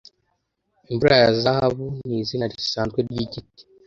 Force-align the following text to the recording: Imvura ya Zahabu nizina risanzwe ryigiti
Imvura 0.91 1.15
ya 1.23 1.31
Zahabu 1.41 1.85
nizina 2.07 2.45
risanzwe 2.51 2.99
ryigiti 3.07 3.61